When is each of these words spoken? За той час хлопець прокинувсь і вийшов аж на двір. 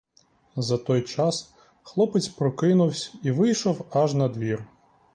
За 0.69 0.77
той 0.83 1.01
час 1.03 1.53
хлопець 1.83 2.27
прокинувсь 2.27 3.13
і 3.23 3.31
вийшов 3.31 3.85
аж 3.91 4.13
на 4.13 4.27
двір. 4.27 4.65